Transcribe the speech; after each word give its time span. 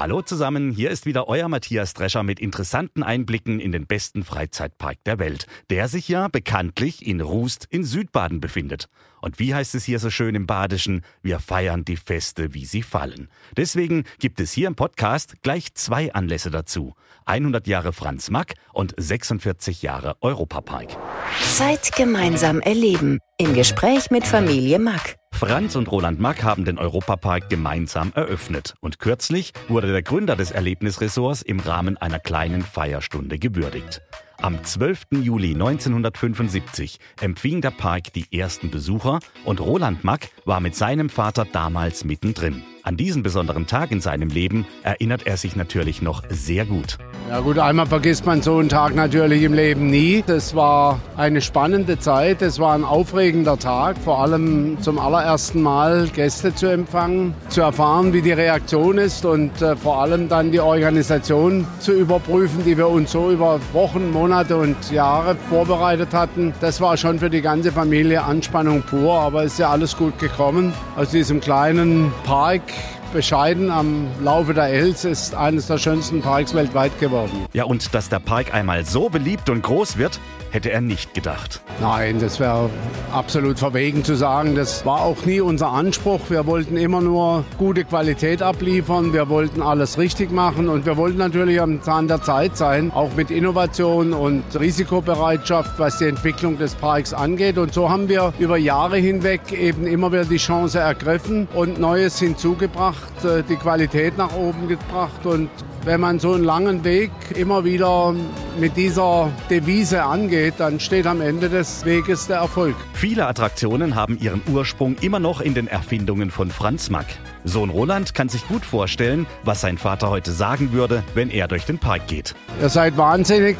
Hallo 0.00 0.22
zusammen, 0.22 0.72
hier 0.72 0.90
ist 0.90 1.04
wieder 1.04 1.28
euer 1.28 1.48
Matthias 1.48 1.92
Drescher 1.92 2.22
mit 2.22 2.40
interessanten 2.40 3.02
Einblicken 3.02 3.60
in 3.60 3.70
den 3.70 3.86
besten 3.86 4.24
Freizeitpark 4.24 4.96
der 5.04 5.18
Welt, 5.18 5.44
der 5.68 5.88
sich 5.88 6.08
ja 6.08 6.28
bekanntlich 6.28 7.06
in 7.06 7.20
Rust 7.20 7.66
in 7.68 7.84
Südbaden 7.84 8.40
befindet. 8.40 8.86
Und 9.20 9.38
wie 9.38 9.54
heißt 9.54 9.74
es 9.74 9.84
hier 9.84 9.98
so 9.98 10.08
schön 10.08 10.34
im 10.34 10.46
Badischen? 10.46 11.02
Wir 11.20 11.38
feiern 11.38 11.84
die 11.84 11.98
Feste, 11.98 12.54
wie 12.54 12.64
sie 12.64 12.80
fallen. 12.80 13.28
Deswegen 13.58 14.04
gibt 14.18 14.40
es 14.40 14.52
hier 14.52 14.68
im 14.68 14.74
Podcast 14.74 15.34
gleich 15.42 15.74
zwei 15.74 16.14
Anlässe 16.14 16.50
dazu. 16.50 16.94
100 17.26 17.66
Jahre 17.66 17.92
Franz 17.92 18.30
Mack 18.30 18.54
und 18.72 18.94
46 18.96 19.82
Jahre 19.82 20.16
Europapark. 20.22 20.96
Zeit 21.42 21.92
gemeinsam 21.94 22.60
erleben. 22.60 23.18
Im 23.36 23.52
Gespräch 23.52 24.10
mit 24.10 24.26
Familie 24.26 24.78
Mack. 24.78 25.19
Franz 25.32 25.74
und 25.74 25.90
Roland 25.90 26.20
Mack 26.20 26.42
haben 26.42 26.64
den 26.64 26.78
Europapark 26.78 27.48
gemeinsam 27.48 28.12
eröffnet. 28.14 28.74
Und 28.80 28.98
kürzlich 28.98 29.52
wurde 29.68 29.90
der 29.90 30.02
Gründer 30.02 30.36
des 30.36 30.50
Erlebnisressorts 30.50 31.42
im 31.42 31.60
Rahmen 31.60 31.96
einer 31.96 32.18
kleinen 32.18 32.62
Feierstunde 32.62 33.38
gewürdigt. 33.38 34.02
Am 34.42 34.62
12. 34.62 35.06
Juli 35.22 35.52
1975 35.52 36.98
empfing 37.20 37.60
der 37.60 37.70
Park 37.70 38.12
die 38.14 38.26
ersten 38.38 38.70
Besucher 38.70 39.20
und 39.44 39.60
Roland 39.60 40.04
Mack 40.04 40.30
war 40.44 40.60
mit 40.60 40.74
seinem 40.74 41.10
Vater 41.10 41.46
damals 41.50 42.04
mittendrin. 42.04 42.62
An 42.82 42.96
diesen 42.96 43.22
besonderen 43.22 43.66
Tag 43.66 43.90
in 43.90 44.00
seinem 44.00 44.28
Leben 44.28 44.66
erinnert 44.82 45.26
er 45.26 45.36
sich 45.36 45.54
natürlich 45.54 46.00
noch 46.00 46.22
sehr 46.30 46.64
gut. 46.64 46.96
Ja 47.28 47.40
gut, 47.40 47.58
einmal 47.58 47.86
vergisst 47.86 48.26
man 48.26 48.42
so 48.42 48.58
einen 48.58 48.68
Tag 48.68 48.94
natürlich 48.94 49.42
im 49.42 49.52
Leben 49.52 49.88
nie. 49.88 50.24
Das 50.26 50.54
war 50.54 50.98
eine 51.16 51.42
spannende 51.42 51.98
Zeit, 51.98 52.42
es 52.42 52.58
war 52.58 52.74
ein 52.74 52.84
aufregender 52.84 53.58
Tag, 53.58 53.98
vor 53.98 54.20
allem 54.20 54.78
zum 54.80 54.98
allerersten 54.98 55.62
Mal 55.62 56.08
Gäste 56.08 56.54
zu 56.54 56.66
empfangen, 56.66 57.34
zu 57.48 57.60
erfahren, 57.60 58.12
wie 58.12 58.22
die 58.22 58.32
Reaktion 58.32 58.98
ist 58.98 59.24
und 59.24 59.60
äh, 59.60 59.76
vor 59.76 60.00
allem 60.00 60.28
dann 60.28 60.50
die 60.50 60.60
Organisation 60.60 61.66
zu 61.78 61.92
überprüfen, 61.92 62.64
die 62.64 62.76
wir 62.76 62.88
uns 62.88 63.12
so 63.12 63.30
über 63.30 63.60
Wochen, 63.72 64.10
Monate 64.10 64.56
und 64.56 64.90
Jahre 64.90 65.36
vorbereitet 65.50 66.14
hatten. 66.14 66.54
Das 66.60 66.80
war 66.80 66.96
schon 66.96 67.18
für 67.18 67.30
die 67.30 67.42
ganze 67.42 67.72
Familie 67.72 68.24
Anspannung 68.24 68.82
pur, 68.82 69.20
aber 69.20 69.44
es 69.44 69.52
ist 69.52 69.58
ja 69.58 69.70
alles 69.70 69.96
gut 69.96 70.18
gekommen. 70.18 70.72
Aus 70.96 71.10
diesem 71.10 71.40
kleinen 71.40 72.12
Park 72.24 72.69
week. 72.70 72.99
Bescheiden 73.12 73.70
am 73.70 74.06
Laufe 74.22 74.54
der 74.54 74.68
Els 74.68 75.04
ist 75.04 75.34
eines 75.34 75.66
der 75.66 75.78
schönsten 75.78 76.22
Parks 76.22 76.54
weltweit 76.54 76.98
geworden. 77.00 77.46
Ja, 77.52 77.64
und 77.64 77.94
dass 77.94 78.08
der 78.08 78.18
Park 78.18 78.54
einmal 78.54 78.84
so 78.84 79.08
beliebt 79.08 79.50
und 79.50 79.62
groß 79.62 79.98
wird, 79.98 80.20
hätte 80.50 80.70
er 80.70 80.80
nicht 80.80 81.14
gedacht. 81.14 81.60
Nein, 81.80 82.18
das 82.20 82.40
wäre 82.40 82.70
absolut 83.12 83.58
verwegen 83.58 84.04
zu 84.04 84.14
sagen. 84.14 84.54
Das 84.54 84.84
war 84.84 85.02
auch 85.02 85.24
nie 85.24 85.40
unser 85.40 85.68
Anspruch. 85.68 86.20
Wir 86.28 86.46
wollten 86.46 86.76
immer 86.76 87.00
nur 87.00 87.44
gute 87.58 87.84
Qualität 87.84 88.42
abliefern. 88.42 89.12
Wir 89.12 89.28
wollten 89.28 89.62
alles 89.62 89.98
richtig 89.98 90.30
machen 90.32 90.68
und 90.68 90.86
wir 90.86 90.96
wollten 90.96 91.18
natürlich 91.18 91.60
am 91.60 91.82
Zahn 91.82 92.08
der 92.08 92.22
Zeit 92.22 92.56
sein, 92.56 92.90
auch 92.92 93.14
mit 93.16 93.30
Innovation 93.30 94.12
und 94.12 94.42
Risikobereitschaft, 94.58 95.78
was 95.78 95.98
die 95.98 96.06
Entwicklung 96.06 96.58
des 96.58 96.74
Parks 96.74 97.12
angeht. 97.12 97.58
Und 97.58 97.72
so 97.72 97.90
haben 97.90 98.08
wir 98.08 98.32
über 98.38 98.56
Jahre 98.56 98.96
hinweg 98.96 99.52
eben 99.52 99.86
immer 99.86 100.12
wieder 100.12 100.24
die 100.24 100.36
Chance 100.36 100.78
ergriffen 100.80 101.48
und 101.54 101.78
Neues 101.78 102.18
hinzugebracht, 102.18 102.99
äh, 103.24 103.42
die 103.42 103.56
Qualität 103.56 104.16
nach 104.16 104.34
oben 104.34 104.68
gebracht. 104.68 105.24
Und 105.24 105.50
wenn 105.84 106.00
man 106.00 106.18
so 106.18 106.32
einen 106.32 106.44
langen 106.44 106.84
Weg 106.84 107.10
immer 107.34 107.64
wieder 107.64 108.14
mit 108.60 108.76
dieser 108.76 109.30
Devise 109.48 110.04
angeht, 110.04 110.54
dann 110.58 110.78
steht 110.80 111.06
am 111.06 111.22
Ende 111.22 111.48
des 111.48 111.84
Weges 111.86 112.26
der 112.26 112.36
Erfolg. 112.36 112.76
Viele 112.92 113.26
Attraktionen 113.26 113.94
haben 113.94 114.18
ihren 114.18 114.42
Ursprung 114.52 114.96
immer 115.00 115.18
noch 115.18 115.40
in 115.40 115.54
den 115.54 115.66
Erfindungen 115.66 116.30
von 116.30 116.50
Franz 116.50 116.90
Mack. 116.90 117.06
Sohn 117.44 117.70
Roland 117.70 118.12
kann 118.12 118.28
sich 118.28 118.46
gut 118.46 118.66
vorstellen, 118.66 119.26
was 119.44 119.62
sein 119.62 119.78
Vater 119.78 120.10
heute 120.10 120.30
sagen 120.32 120.72
würde, 120.72 121.02
wenn 121.14 121.30
er 121.30 121.48
durch 121.48 121.64
den 121.64 121.78
Park 121.78 122.06
geht. 122.06 122.34
Ihr 122.60 122.68
seid 122.68 122.98
wahnsinnig, 122.98 123.56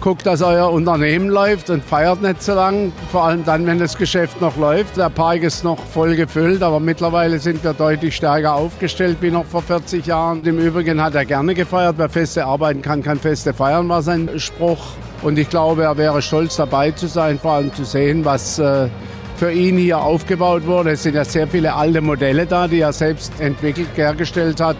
guckt, 0.00 0.24
dass 0.24 0.40
euer 0.40 0.72
Unternehmen 0.72 1.28
läuft 1.28 1.68
und 1.68 1.84
feiert 1.84 2.22
nicht 2.22 2.42
so 2.42 2.54
lang, 2.54 2.92
vor 3.12 3.24
allem 3.24 3.44
dann, 3.44 3.66
wenn 3.66 3.78
das 3.78 3.98
Geschäft 3.98 4.40
noch 4.40 4.56
läuft. 4.56 4.96
Der 4.96 5.10
Park 5.10 5.42
ist 5.42 5.62
noch 5.62 5.78
voll 5.78 6.16
gefüllt, 6.16 6.62
aber 6.62 6.80
mittlerweile 6.80 7.38
sind 7.38 7.62
wir 7.62 7.74
deutlich 7.74 8.16
stärker 8.16 8.54
aufgestellt 8.54 9.18
wie 9.20 9.30
noch 9.30 9.44
vor 9.44 9.62
40 9.62 10.06
Jahren. 10.06 10.42
Im 10.44 10.58
Übrigen 10.58 11.02
hat 11.02 11.14
er 11.14 11.26
gerne 11.26 11.54
gefeiert, 11.54 11.96
wer 11.98 12.08
Feste 12.08 12.46
arbeiten 12.46 12.80
kann, 12.80 13.02
kann 13.02 13.18
Feste 13.18 13.52
feiern, 13.52 13.88
war 13.88 14.02
sein 14.02 14.29
Spruch. 14.38 14.80
Und 15.22 15.38
ich 15.38 15.48
glaube, 15.48 15.84
er 15.84 15.96
wäre 15.96 16.22
stolz 16.22 16.56
dabei 16.56 16.90
zu 16.92 17.06
sein, 17.06 17.38
vor 17.38 17.52
allem 17.52 17.72
zu 17.74 17.84
sehen, 17.84 18.24
was 18.24 18.58
äh, 18.58 18.88
für 19.36 19.52
ihn 19.52 19.76
hier 19.76 19.98
aufgebaut 19.98 20.66
wurde. 20.66 20.90
Es 20.90 21.02
sind 21.02 21.14
ja 21.14 21.24
sehr 21.24 21.48
viele 21.48 21.74
alte 21.74 22.00
Modelle 22.00 22.46
da, 22.46 22.68
die 22.68 22.80
er 22.80 22.92
selbst 22.92 23.32
entwickelt, 23.40 23.88
hergestellt 23.96 24.60
hat. 24.60 24.76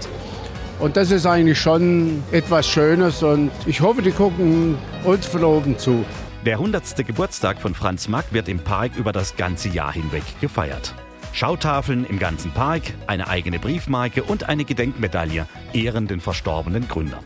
Und 0.79 0.97
das 0.97 1.11
ist 1.11 1.27
eigentlich 1.27 1.59
schon 1.59 2.23
etwas 2.33 2.67
Schönes 2.67 3.23
und 3.23 3.51
ich 3.67 3.83
hoffe, 3.83 4.01
die 4.01 4.13
gucken 4.13 4.79
uns 5.05 5.27
von 5.27 5.45
oben 5.45 5.79
zu. 5.79 6.05
Der 6.47 6.55
100. 6.55 7.07
Geburtstag 7.07 7.61
von 7.61 7.75
Franz 7.75 8.09
Mack 8.09 8.27
wird 8.31 8.49
im 8.49 8.61
Park 8.61 8.93
über 8.97 9.13
das 9.13 9.37
ganze 9.37 9.69
Jahr 9.69 9.93
hinweg 9.93 10.23
gefeiert. 10.41 10.95
Schautafeln 11.33 12.07
im 12.07 12.19
ganzen 12.19 12.51
Park, 12.51 12.83
eine 13.07 13.29
eigene 13.29 13.59
Briefmarke 13.59 14.23
und 14.23 14.49
eine 14.49 14.65
Gedenkmedaille 14.65 15.47
ehren 15.75 16.07
den 16.07 16.21
verstorbenen 16.21 16.89
Gründer. 16.89 17.21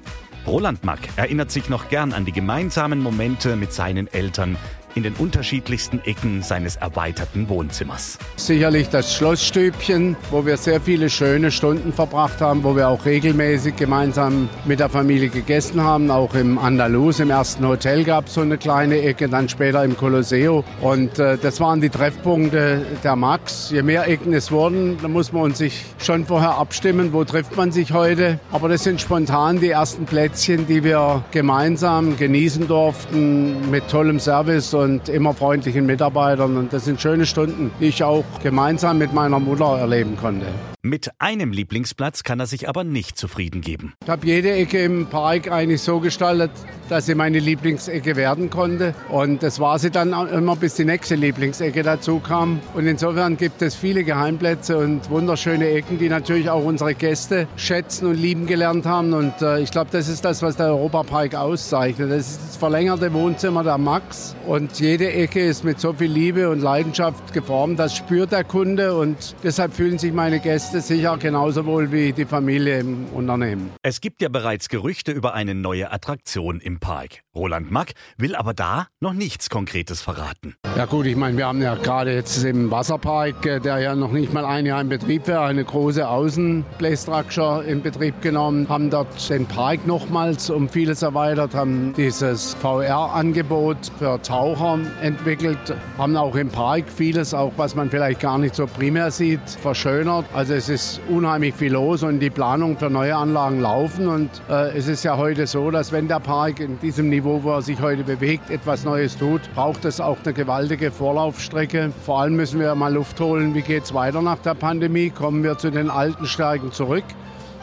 Roland 0.46 0.84
Mack 0.84 1.00
erinnert 1.16 1.50
sich 1.50 1.70
noch 1.70 1.88
gern 1.88 2.12
an 2.12 2.26
die 2.26 2.32
gemeinsamen 2.32 3.02
Momente 3.02 3.56
mit 3.56 3.72
seinen 3.72 4.12
Eltern, 4.12 4.56
in 4.94 5.02
den 5.02 5.14
unterschiedlichsten 5.14 6.00
Ecken 6.04 6.42
seines 6.42 6.76
erweiterten 6.76 7.48
Wohnzimmers. 7.48 8.18
Sicherlich 8.36 8.88
das 8.88 9.14
Schlossstübchen, 9.14 10.16
wo 10.30 10.46
wir 10.46 10.56
sehr 10.56 10.80
viele 10.80 11.10
schöne 11.10 11.50
Stunden 11.50 11.92
verbracht 11.92 12.40
haben, 12.40 12.62
wo 12.64 12.76
wir 12.76 12.88
auch 12.88 13.04
regelmäßig 13.04 13.76
gemeinsam 13.76 14.48
mit 14.64 14.80
der 14.80 14.88
Familie 14.88 15.28
gegessen 15.28 15.82
haben. 15.82 16.10
Auch 16.10 16.34
im 16.34 16.58
Andalus, 16.58 17.20
im 17.20 17.30
ersten 17.30 17.66
Hotel 17.66 18.04
gab 18.04 18.26
es 18.26 18.34
so 18.34 18.40
eine 18.40 18.58
kleine 18.58 19.00
Ecke, 19.02 19.28
dann 19.28 19.48
später 19.48 19.84
im 19.84 19.96
Colosseo. 19.96 20.64
Und 20.80 21.18
äh, 21.18 21.38
das 21.38 21.60
waren 21.60 21.80
die 21.80 21.90
Treffpunkte 21.90 22.86
der 23.02 23.16
Max. 23.16 23.70
Je 23.70 23.82
mehr 23.82 24.06
Ecken 24.08 24.32
es 24.32 24.50
wurden, 24.50 24.98
da 25.00 25.08
muss 25.08 25.32
man 25.32 25.54
sich 25.54 25.84
schon 25.98 26.26
vorher 26.26 26.58
abstimmen, 26.58 27.12
wo 27.12 27.24
trifft 27.24 27.56
man 27.56 27.72
sich 27.72 27.92
heute. 27.92 28.38
Aber 28.52 28.68
das 28.68 28.84
sind 28.84 29.00
spontan 29.00 29.60
die 29.60 29.70
ersten 29.70 30.04
Plätzchen, 30.04 30.66
die 30.66 30.84
wir 30.84 31.24
gemeinsam 31.30 32.16
genießen 32.16 32.68
durften 32.68 33.70
mit 33.70 33.88
tollem 33.88 34.20
Service 34.20 34.74
und 34.84 35.08
immer 35.08 35.34
freundlichen 35.34 35.86
Mitarbeitern. 35.86 36.56
Und 36.56 36.72
das 36.72 36.84
sind 36.84 37.00
schöne 37.00 37.26
Stunden, 37.26 37.72
die 37.80 37.86
ich 37.86 38.04
auch 38.04 38.24
gemeinsam 38.42 38.98
mit 38.98 39.12
meiner 39.12 39.40
Mutter 39.40 39.78
erleben 39.78 40.16
konnte. 40.16 40.46
Mit 40.86 41.12
einem 41.18 41.50
Lieblingsplatz 41.50 42.24
kann 42.24 42.40
er 42.40 42.46
sich 42.46 42.68
aber 42.68 42.84
nicht 42.84 43.16
zufrieden 43.16 43.62
geben. 43.62 43.94
Ich 44.02 44.10
habe 44.10 44.26
jede 44.26 44.52
Ecke 44.52 44.84
im 44.84 45.06
Park 45.06 45.50
eigentlich 45.50 45.80
so 45.80 45.98
gestaltet, 45.98 46.50
dass 46.90 47.06
sie 47.06 47.14
meine 47.14 47.38
Lieblingsecke 47.38 48.16
werden 48.16 48.50
konnte. 48.50 48.94
Und 49.08 49.42
das 49.42 49.60
war 49.60 49.78
sie 49.78 49.90
dann 49.90 50.12
immer, 50.28 50.56
bis 50.56 50.74
die 50.74 50.84
nächste 50.84 51.14
Lieblingsecke 51.14 51.82
dazu 51.82 52.18
kam. 52.18 52.60
Und 52.74 52.86
insofern 52.86 53.38
gibt 53.38 53.62
es 53.62 53.74
viele 53.74 54.04
Geheimplätze 54.04 54.76
und 54.76 55.08
wunderschöne 55.08 55.70
Ecken, 55.70 55.98
die 55.98 56.10
natürlich 56.10 56.50
auch 56.50 56.62
unsere 56.62 56.94
Gäste 56.94 57.48
schätzen 57.56 58.06
und 58.06 58.16
lieben 58.16 58.44
gelernt 58.44 58.84
haben. 58.84 59.14
Und 59.14 59.40
äh, 59.40 59.60
ich 59.60 59.70
glaube, 59.70 59.88
das 59.90 60.08
ist 60.08 60.22
das, 60.22 60.42
was 60.42 60.56
der 60.56 60.66
Europapark 60.66 61.34
auszeichnet. 61.34 62.10
Das 62.10 62.28
ist 62.28 62.40
das 62.46 62.56
verlängerte 62.58 63.10
Wohnzimmer 63.14 63.64
der 63.64 63.78
Max. 63.78 64.36
Und 64.46 64.78
jede 64.80 65.10
Ecke 65.10 65.46
ist 65.46 65.64
mit 65.64 65.80
so 65.80 65.94
viel 65.94 66.10
Liebe 66.10 66.50
und 66.50 66.60
Leidenschaft 66.60 67.32
geformt. 67.32 67.78
Das 67.78 67.96
spürt 67.96 68.32
der 68.32 68.44
Kunde 68.44 68.94
und 68.98 69.34
deshalb 69.42 69.72
fühlen 69.72 69.96
sich 69.96 70.12
meine 70.12 70.40
Gäste 70.40 70.73
Gäste 70.74 70.94
sicher 70.94 71.16
genauso 71.18 71.66
wohl 71.66 71.92
wie 71.92 72.12
die 72.12 72.24
Familie 72.24 72.80
im 72.80 73.06
Unternehmen. 73.14 73.70
Es 73.82 74.00
gibt 74.00 74.20
ja 74.20 74.28
bereits 74.28 74.68
Gerüchte 74.68 75.12
über 75.12 75.32
eine 75.32 75.54
neue 75.54 75.92
Attraktion 75.92 76.58
im 76.58 76.80
Park. 76.80 77.20
Roland 77.34 77.70
Mack 77.70 77.92
will 78.16 78.34
aber 78.34 78.54
da 78.54 78.88
noch 79.00 79.12
nichts 79.12 79.50
Konkretes 79.50 80.00
verraten. 80.00 80.56
Ja 80.76 80.86
gut, 80.86 81.06
ich 81.06 81.16
meine, 81.16 81.36
wir 81.36 81.46
haben 81.46 81.62
ja 81.62 81.74
gerade 81.76 82.12
jetzt 82.12 82.44
im 82.44 82.70
Wasserpark, 82.70 83.46
äh, 83.46 83.60
der 83.60 83.78
ja 83.78 83.94
noch 83.94 84.10
nicht 84.10 84.32
mal 84.32 84.44
ein 84.44 84.66
Jahr 84.66 84.80
in 84.80 84.88
Betrieb 84.88 85.26
wäre, 85.26 85.42
eine 85.42 85.64
große 85.64 86.08
Außenblästructure 86.08 87.64
in 87.64 87.82
Betrieb 87.82 88.20
genommen, 88.22 88.68
haben 88.68 88.90
dort 88.90 89.28
den 89.30 89.46
Park 89.46 89.86
nochmals 89.86 90.50
um 90.50 90.68
vieles 90.68 91.02
erweitert, 91.02 91.54
haben 91.54 91.92
dieses 91.96 92.54
VR-Angebot 92.54 93.92
für 93.98 94.20
Taucher 94.22 94.78
entwickelt, 95.02 95.58
haben 95.98 96.16
auch 96.16 96.34
im 96.34 96.48
Park 96.48 96.84
vieles, 96.88 97.34
auch 97.34 97.52
was 97.56 97.74
man 97.74 97.90
vielleicht 97.90 98.20
gar 98.20 98.38
nicht 98.38 98.54
so 98.54 98.66
primär 98.66 99.10
sieht, 99.10 99.40
verschönert. 99.62 100.24
Also 100.34 100.54
es 100.64 100.70
ist 100.70 101.00
unheimlich 101.10 101.54
viel 101.54 101.74
los 101.74 102.02
und 102.02 102.20
die 102.20 102.30
Planungen 102.30 102.78
für 102.78 102.88
neue 102.88 103.14
Anlagen 103.14 103.60
laufen. 103.60 104.08
Und 104.08 104.30
äh, 104.48 104.74
es 104.74 104.88
ist 104.88 105.04
ja 105.04 105.18
heute 105.18 105.46
so, 105.46 105.70
dass 105.70 105.92
wenn 105.92 106.08
der 106.08 106.20
Park 106.20 106.58
in 106.58 106.78
diesem 106.78 107.10
Niveau, 107.10 107.42
wo 107.42 107.50
er 107.52 107.60
sich 107.60 107.78
heute 107.82 108.02
bewegt, 108.02 108.48
etwas 108.48 108.82
Neues 108.82 109.18
tut, 109.18 109.42
braucht 109.54 109.84
es 109.84 110.00
auch 110.00 110.16
eine 110.24 110.32
gewaltige 110.32 110.90
Vorlaufstrecke. 110.90 111.92
Vor 112.06 112.20
allem 112.20 112.36
müssen 112.36 112.60
wir 112.60 112.74
mal 112.76 112.94
Luft 112.94 113.20
holen, 113.20 113.54
wie 113.54 113.60
geht 113.60 113.84
es 113.84 113.92
weiter 113.92 114.22
nach 114.22 114.38
der 114.38 114.54
Pandemie? 114.54 115.10
Kommen 115.10 115.42
wir 115.42 115.58
zu 115.58 115.70
den 115.70 115.90
alten 115.90 116.24
Stärken 116.24 116.72
zurück? 116.72 117.04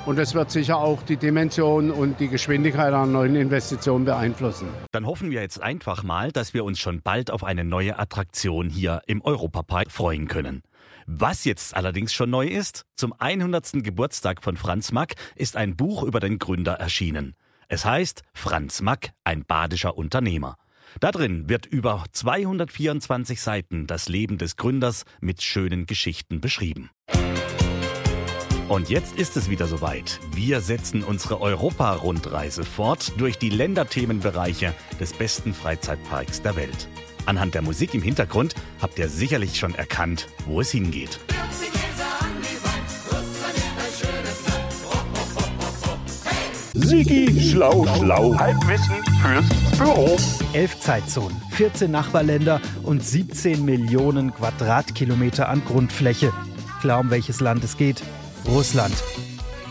Und 0.05 0.19
das 0.19 0.35
wird 0.35 0.51
sicher 0.51 0.77
auch 0.77 1.01
die 1.01 1.17
Dimension 1.17 1.89
und 1.89 2.19
die 2.19 2.27
Geschwindigkeit 2.27 2.93
an 2.93 3.13
neuen 3.13 3.35
Investitionen 3.35 4.05
beeinflussen. 4.05 4.67
Dann 4.91 5.07
hoffen 5.07 5.31
wir 5.31 5.41
jetzt 5.41 5.61
einfach 5.61 6.03
mal, 6.03 6.31
dass 6.31 6.53
wir 6.53 6.63
uns 6.63 6.77
schon 6.77 7.01
bald 7.01 7.31
auf 7.31 7.43
eine 7.43 7.63
neue 7.63 7.97
Attraktion 7.97 8.69
hier 8.69 9.01
im 9.07 9.23
Europapark 9.23 9.91
freuen 9.91 10.27
können. 10.27 10.61
Was 11.13 11.43
jetzt 11.43 11.75
allerdings 11.75 12.13
schon 12.13 12.29
neu 12.29 12.47
ist, 12.47 12.85
zum 12.95 13.13
100. 13.19 13.83
Geburtstag 13.83 14.41
von 14.41 14.55
Franz 14.55 14.93
Mack 14.93 15.15
ist 15.35 15.57
ein 15.57 15.75
Buch 15.75 16.03
über 16.03 16.21
den 16.21 16.39
Gründer 16.39 16.75
erschienen. 16.75 17.35
Es 17.67 17.83
heißt 17.83 18.21
Franz 18.33 18.81
Mack, 18.81 19.11
ein 19.25 19.43
badischer 19.43 19.97
Unternehmer. 19.97 20.55
Darin 21.01 21.49
wird 21.49 21.65
über 21.65 22.05
224 22.13 23.41
Seiten 23.41 23.87
das 23.87 24.07
Leben 24.07 24.37
des 24.37 24.55
Gründers 24.55 25.03
mit 25.19 25.41
schönen 25.41 25.85
Geschichten 25.85 26.39
beschrieben. 26.39 26.89
Und 28.69 28.89
jetzt 28.89 29.17
ist 29.17 29.35
es 29.35 29.49
wieder 29.49 29.67
soweit. 29.67 30.17
Wir 30.33 30.61
setzen 30.61 31.03
unsere 31.03 31.41
Europa-Rundreise 31.41 32.63
fort 32.63 33.11
durch 33.17 33.37
die 33.37 33.49
Länderthemenbereiche 33.49 34.73
des 34.97 35.11
besten 35.11 35.53
Freizeitparks 35.53 36.41
der 36.41 36.55
Welt. 36.55 36.87
Anhand 37.25 37.53
der 37.53 37.61
Musik 37.61 37.93
im 37.93 38.01
Hintergrund 38.01 38.55
habt 38.81 38.99
ihr 38.99 39.09
sicherlich 39.09 39.57
schon 39.57 39.75
erkannt, 39.75 40.27
wo 40.45 40.61
es 40.61 40.71
hingeht. 40.71 41.19
Sigi, 46.73 47.51
schlau, 47.51 47.85
schlau. 47.97 48.35
Halbwissen 48.37 49.03
fürs 49.21 49.77
Büro. 49.77 50.17
Elf 50.53 50.79
Zeitzonen, 50.79 51.41
14 51.51 51.91
Nachbarländer 51.91 52.59
und 52.83 53.03
17 53.03 53.63
Millionen 53.63 54.33
Quadratkilometer 54.33 55.47
an 55.47 55.63
Grundfläche. 55.65 56.33
Klar, 56.81 57.01
um 57.01 57.09
welches 57.11 57.39
Land 57.39 57.63
es 57.63 57.77
geht. 57.77 58.01
Russland. 58.47 58.95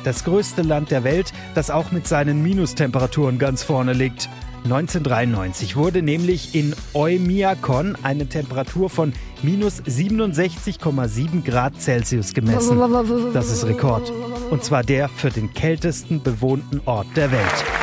Das 0.05 0.25
größte 0.25 0.63
Land 0.63 0.91
der 0.91 1.05
Welt, 1.05 1.33
das 1.55 1.71
auch 1.71 1.91
mit 1.91 2.07
seinen 2.07 2.43
Minustemperaturen 2.43 3.39
ganz 3.39 3.63
vorne 3.63 3.93
liegt. 3.93 4.29
1993 4.65 5.77
wurde 5.77 6.03
nämlich 6.03 6.55
in 6.55 6.75
Oymyakon 6.93 7.97
eine 8.03 8.29
Temperatur 8.29 8.91
von 8.91 9.13
minus 9.43 9.83
67,7 9.83 11.45
Grad 11.45 11.81
Celsius 11.81 12.35
gemessen. 12.35 12.79
Das 13.33 13.51
ist 13.51 13.67
Rekord. 13.67 14.13
Und 14.51 14.63
zwar 14.63 14.83
der 14.83 15.09
für 15.09 15.31
den 15.31 15.53
kältesten 15.55 16.23
bewohnten 16.23 16.81
Ort 16.85 17.09
der 17.17 17.33
Welt. 17.33 17.80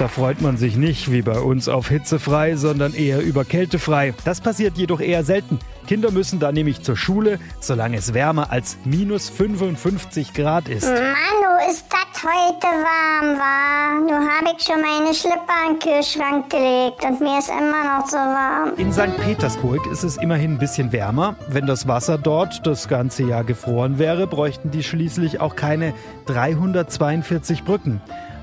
Da 0.00 0.08
freut 0.08 0.40
man 0.40 0.56
sich 0.56 0.76
nicht 0.76 1.12
wie 1.12 1.20
bei 1.20 1.38
uns 1.38 1.68
auf 1.68 1.90
hitzefrei, 1.90 2.56
sondern 2.56 2.94
eher 2.94 3.20
über 3.20 3.44
kältefrei. 3.44 4.14
Das 4.24 4.40
passiert 4.40 4.78
jedoch 4.78 5.00
eher 5.00 5.24
selten. 5.24 5.58
Kinder 5.86 6.10
müssen 6.10 6.40
da 6.40 6.52
nämlich 6.52 6.80
zur 6.80 6.96
Schule, 6.96 7.38
solange 7.60 7.98
es 7.98 8.14
wärmer 8.14 8.50
als 8.50 8.78
minus 8.86 9.28
55 9.28 10.32
Grad 10.32 10.70
ist. 10.70 10.86
Manu, 10.86 11.70
ist 11.70 11.84
das 11.90 12.22
heute 12.22 12.66
warm, 12.66 13.36
war? 13.36 14.00
Nur 14.00 14.26
habe 14.26 14.56
ich 14.56 14.64
schon 14.64 14.80
meine 14.80 15.12
Schlipper 15.12 15.68
in 15.68 15.74
den 15.74 15.80
Kühlschrank 15.80 16.48
gelegt 16.48 17.04
und 17.04 17.20
mir 17.20 17.38
ist 17.38 17.50
immer 17.50 17.98
noch 17.98 18.06
so 18.08 18.16
warm. 18.16 18.72
In 18.78 18.94
St. 18.94 19.14
Petersburg 19.22 19.86
ist 19.92 20.02
es 20.02 20.16
immerhin 20.16 20.52
ein 20.52 20.58
bisschen 20.58 20.92
wärmer. 20.92 21.36
Wenn 21.48 21.66
das 21.66 21.86
Wasser 21.86 22.16
dort 22.16 22.66
das 22.66 22.88
ganze 22.88 23.24
Jahr 23.24 23.44
gefroren 23.44 23.98
wäre, 23.98 24.26
bräuchten 24.26 24.70
die 24.70 24.82
schließlich 24.82 25.40
auch 25.42 25.56
keine 25.56 25.92
342 26.24 27.64
Brücken. 27.64 28.00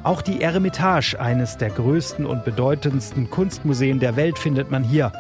Auch 0.08 0.22
die 0.22 0.40
Eremitage, 0.42 1.20
eines 1.20 1.58
der 1.58 1.70
größten 1.70 2.26
und 2.26 2.46
bedeutendsten 2.46 3.30
Kunstmuseen 3.30 4.00
der 4.00 4.16
Welt, 4.16 4.40
findet 4.40 4.72
man 4.72 4.82
hier. 4.82 5.12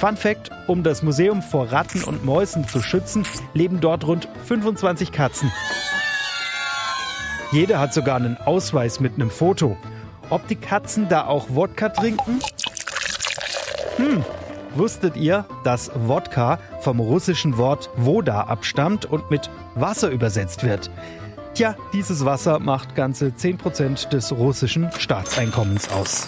Fun 0.00 0.16
Fact: 0.16 0.50
Um 0.66 0.82
das 0.82 1.04
Museum 1.04 1.42
vor 1.42 1.70
Ratten 1.70 2.02
und 2.02 2.24
Mäusen 2.24 2.66
zu 2.66 2.82
schützen, 2.82 3.24
leben 3.54 3.78
dort 3.78 4.04
rund 4.04 4.26
25 4.46 5.12
Katzen. 5.12 5.52
Jeder 7.52 7.78
hat 7.78 7.94
sogar 7.94 8.16
einen 8.16 8.36
Ausweis 8.36 8.98
mit 8.98 9.14
einem 9.14 9.30
Foto. 9.30 9.76
Ob 10.28 10.48
die 10.48 10.56
Katzen 10.56 11.08
da 11.08 11.26
auch 11.26 11.46
Wodka 11.50 11.90
trinken? 11.90 12.40
Hm, 13.94 14.24
wusstet 14.74 15.16
ihr, 15.16 15.44
dass 15.62 15.92
Wodka 15.94 16.58
vom 16.80 16.98
russischen 16.98 17.58
Wort 17.58 17.90
Voda 17.94 18.40
abstammt 18.40 19.04
und 19.04 19.30
mit 19.30 19.50
Wasser 19.76 20.10
übersetzt 20.10 20.64
wird? 20.64 20.90
Tja, 21.54 21.76
dieses 21.92 22.24
Wasser 22.24 22.60
macht 22.60 22.94
ganze 22.94 23.26
10% 23.26 24.08
des 24.08 24.32
russischen 24.32 24.90
Staatseinkommens 24.98 25.90
aus. 25.90 26.26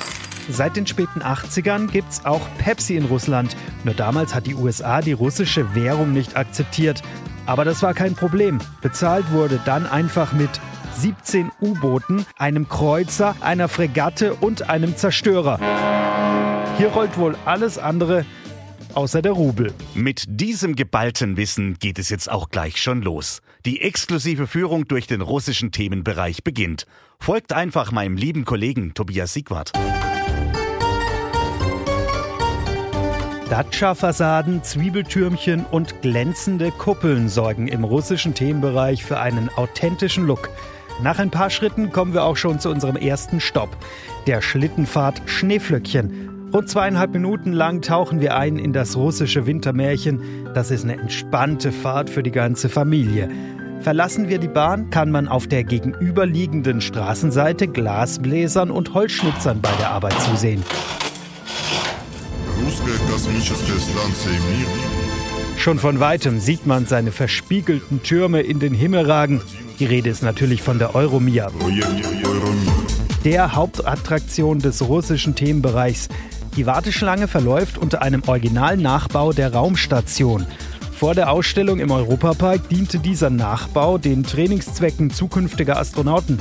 Seit 0.50 0.76
den 0.76 0.86
späten 0.86 1.22
80ern 1.22 1.90
gibt's 1.90 2.26
auch 2.26 2.42
Pepsi 2.58 2.96
in 2.96 3.06
Russland. 3.06 3.56
Nur 3.84 3.94
damals 3.94 4.34
hat 4.34 4.46
die 4.46 4.54
USA 4.54 5.00
die 5.00 5.12
russische 5.14 5.74
Währung 5.74 6.12
nicht 6.12 6.36
akzeptiert. 6.36 7.02
Aber 7.46 7.64
das 7.64 7.82
war 7.82 7.94
kein 7.94 8.14
Problem. 8.14 8.58
Bezahlt 8.82 9.32
wurde 9.32 9.58
dann 9.64 9.86
einfach 9.86 10.34
mit 10.34 10.50
17 10.98 11.50
U-Booten, 11.62 12.26
einem 12.36 12.68
Kreuzer, 12.68 13.34
einer 13.40 13.68
Fregatte 13.68 14.34
und 14.34 14.68
einem 14.68 14.94
Zerstörer. 14.94 15.58
Hier 16.76 16.88
rollt 16.88 17.16
wohl 17.16 17.34
alles 17.46 17.78
andere 17.78 18.26
außer 18.94 19.22
der 19.22 19.32
Rubel. 19.32 19.72
Mit 19.94 20.24
diesem 20.26 20.76
geballten 20.76 21.36
Wissen 21.36 21.78
geht 21.78 21.98
es 21.98 22.08
jetzt 22.08 22.30
auch 22.30 22.48
gleich 22.48 22.80
schon 22.80 23.02
los. 23.02 23.40
Die 23.64 23.80
exklusive 23.80 24.46
Führung 24.46 24.86
durch 24.86 25.06
den 25.06 25.20
russischen 25.20 25.72
Themenbereich 25.72 26.44
beginnt. 26.44 26.86
Folgt 27.18 27.52
einfach 27.52 27.92
meinem 27.92 28.16
lieben 28.16 28.44
Kollegen 28.44 28.94
Tobias 28.94 29.32
Siegwart. 29.32 29.72
Datscha-Fassaden, 33.50 34.62
Zwiebeltürmchen 34.62 35.64
und 35.66 36.02
glänzende 36.02 36.70
Kuppeln 36.70 37.28
sorgen 37.28 37.68
im 37.68 37.84
russischen 37.84 38.34
Themenbereich 38.34 39.04
für 39.04 39.20
einen 39.20 39.48
authentischen 39.50 40.26
Look. 40.26 40.50
Nach 41.02 41.18
ein 41.18 41.30
paar 41.30 41.50
Schritten 41.50 41.92
kommen 41.92 42.14
wir 42.14 42.24
auch 42.24 42.36
schon 42.36 42.58
zu 42.58 42.70
unserem 42.70 42.96
ersten 42.96 43.40
Stopp, 43.40 43.76
der 44.26 44.40
Schlittenfahrt 44.40 45.22
Schneeflöckchen. 45.26 46.33
Rund 46.54 46.68
zweieinhalb 46.68 47.12
Minuten 47.12 47.52
lang 47.52 47.82
tauchen 47.82 48.20
wir 48.20 48.36
ein 48.36 48.58
in 48.58 48.72
das 48.72 48.94
russische 48.94 49.44
Wintermärchen. 49.44 50.20
Das 50.54 50.70
ist 50.70 50.84
eine 50.84 50.96
entspannte 50.96 51.72
Fahrt 51.72 52.08
für 52.08 52.22
die 52.22 52.30
ganze 52.30 52.68
Familie. 52.68 53.28
Verlassen 53.80 54.28
wir 54.28 54.38
die 54.38 54.46
Bahn, 54.46 54.88
kann 54.90 55.10
man 55.10 55.26
auf 55.26 55.48
der 55.48 55.64
gegenüberliegenden 55.64 56.80
Straßenseite 56.80 57.66
Glasbläsern 57.66 58.70
und 58.70 58.94
Holzschnitzern 58.94 59.60
bei 59.60 59.72
der 59.80 59.90
Arbeit 59.90 60.14
zusehen. 60.22 60.62
Schon 65.58 65.80
von 65.80 65.98
weitem 65.98 66.38
sieht 66.38 66.66
man 66.68 66.86
seine 66.86 67.10
verspiegelten 67.10 68.04
Türme 68.04 68.42
in 68.42 68.60
den 68.60 68.74
Himmel 68.74 69.10
ragen. 69.10 69.42
Die 69.80 69.86
Rede 69.86 70.08
ist 70.08 70.22
natürlich 70.22 70.62
von 70.62 70.78
der 70.78 70.94
Euromia. 70.94 71.50
Der 73.24 73.54
Hauptattraktion 73.56 74.60
des 74.60 74.86
russischen 74.86 75.34
Themenbereichs. 75.34 76.08
Die 76.56 76.66
Warteschlange 76.66 77.26
verläuft 77.26 77.78
unter 77.78 78.00
einem 78.02 78.22
Originalnachbau 78.26 79.32
der 79.32 79.52
Raumstation. 79.52 80.46
Vor 80.92 81.16
der 81.16 81.32
Ausstellung 81.32 81.80
im 81.80 81.90
Europapark 81.90 82.68
diente 82.68 83.00
dieser 83.00 83.28
Nachbau 83.28 83.98
den 83.98 84.22
Trainingszwecken 84.22 85.10
zukünftiger 85.10 85.78
Astronauten. 85.78 86.38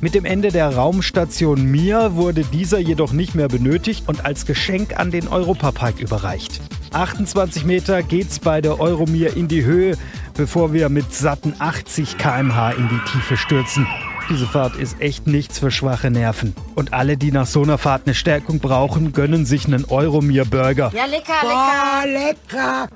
Mit 0.00 0.14
dem 0.14 0.24
Ende 0.24 0.52
der 0.52 0.76
Raumstation 0.76 1.64
Mir 1.64 2.14
wurde 2.14 2.44
dieser 2.44 2.78
jedoch 2.78 3.12
nicht 3.12 3.34
mehr 3.34 3.48
benötigt 3.48 4.04
und 4.06 4.24
als 4.24 4.46
Geschenk 4.46 4.96
an 4.96 5.10
den 5.10 5.26
Europapark 5.26 5.98
überreicht. 5.98 6.60
28 6.92 7.64
Meter 7.64 8.04
geht's 8.04 8.38
bei 8.38 8.60
der 8.60 8.78
Euromir 8.78 9.36
in 9.36 9.48
die 9.48 9.64
Höhe, 9.64 9.96
bevor 10.36 10.72
wir 10.72 10.88
mit 10.88 11.12
satten 11.12 11.54
80 11.58 12.16
km/h 12.16 12.70
in 12.70 12.88
die 12.88 13.10
Tiefe 13.10 13.36
stürzen. 13.36 13.88
Diese 14.30 14.46
Fahrt 14.46 14.76
ist 14.76 15.00
echt 15.00 15.26
nichts 15.26 15.58
für 15.58 15.70
schwache 15.70 16.10
Nerven. 16.10 16.54
Und 16.74 16.92
alle, 16.92 17.16
die 17.16 17.32
nach 17.32 17.46
so 17.46 17.62
einer 17.62 17.78
Fahrt 17.78 18.02
eine 18.04 18.14
Stärkung 18.14 18.60
brauchen, 18.60 19.14
gönnen 19.14 19.46
sich 19.46 19.66
einen 19.66 19.86
Euromir-Burger. 19.86 20.92
Ja, 20.94 21.06
lecker, 21.06 21.32
lecker. 21.42 22.28
lecker. 22.46 22.88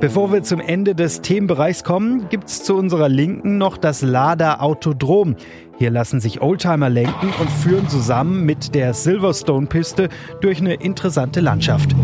Bevor 0.00 0.32
wir 0.32 0.42
zum 0.42 0.60
Ende 0.60 0.96
des 0.96 1.20
Themenbereichs 1.20 1.84
kommen, 1.84 2.28
gibt's 2.30 2.64
zu 2.64 2.74
unserer 2.74 3.08
Linken 3.08 3.58
noch 3.58 3.76
das 3.76 4.02
Lada 4.02 4.58
Autodrom. 4.58 5.36
Hier 5.78 5.90
lassen 5.90 6.20
sich 6.20 6.40
Oldtimer 6.40 6.88
lenken 6.88 7.32
und 7.40 7.50
führen 7.50 7.88
zusammen 7.88 8.44
mit 8.44 8.74
der 8.74 8.92
Silverstone-Piste 8.92 10.08
durch 10.40 10.58
eine 10.58 10.74
interessante 10.74 11.40
Landschaft. 11.40 11.94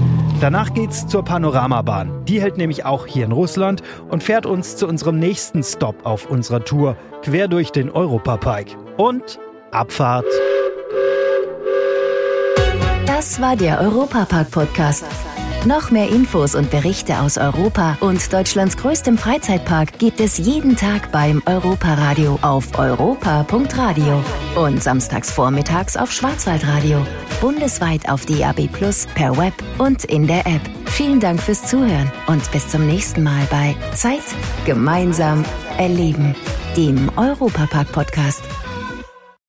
Danach 0.40 0.72
geht's 0.72 1.04
zur 1.08 1.24
Panoramabahn. 1.24 2.24
Die 2.26 2.40
hält 2.40 2.58
nämlich 2.58 2.84
auch 2.84 3.06
hier 3.06 3.24
in 3.24 3.32
Russland 3.32 3.82
und 4.08 4.22
fährt 4.22 4.46
uns 4.46 4.76
zu 4.76 4.86
unserem 4.86 5.18
nächsten 5.18 5.64
Stop 5.64 6.06
auf 6.06 6.30
unserer 6.30 6.64
Tour, 6.64 6.96
quer 7.22 7.48
durch 7.48 7.72
den 7.72 7.90
Europapark. 7.90 8.66
Und 8.96 9.40
Abfahrt. 9.72 10.26
Das 13.06 13.40
war 13.40 13.56
der 13.56 13.80
Europapark-Podcast. 13.80 15.04
Noch 15.66 15.90
mehr 15.90 16.08
Infos 16.08 16.54
und 16.54 16.70
Berichte 16.70 17.18
aus 17.18 17.36
Europa 17.36 17.98
und 18.00 18.32
Deutschlands 18.32 18.76
größtem 18.76 19.18
Freizeitpark 19.18 19.98
gibt 19.98 20.20
es 20.20 20.38
jeden 20.38 20.76
Tag 20.76 21.10
beim 21.10 21.42
Europaradio 21.46 22.38
auf 22.42 22.78
europa.radio 22.78 24.22
und 24.54 24.82
samstags 24.82 25.30
vormittags 25.32 25.96
auf 25.96 26.12
Schwarzwaldradio. 26.12 27.04
Bundesweit 27.40 28.08
auf 28.08 28.24
DAB 28.24 28.68
Plus, 28.72 29.06
per 29.14 29.36
Web 29.36 29.52
und 29.78 30.04
in 30.04 30.28
der 30.28 30.46
App. 30.46 30.62
Vielen 30.86 31.18
Dank 31.20 31.40
fürs 31.40 31.66
Zuhören 31.66 32.10
und 32.28 32.50
bis 32.52 32.68
zum 32.68 32.86
nächsten 32.86 33.22
Mal 33.24 33.46
bei 33.50 33.76
Zeit 33.94 34.22
gemeinsam 34.64 35.44
erleben, 35.76 36.34
dem 36.76 37.10
Europapark 37.16 37.90
Podcast. 37.92 38.47